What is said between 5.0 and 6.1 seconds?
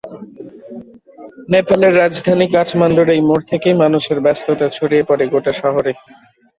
পড়ে গোটা শহরে।